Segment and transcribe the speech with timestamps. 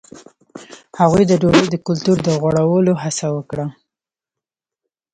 [0.99, 3.65] هغوی د ډوډۍ د کلتور د غوړولو هڅه وکړه.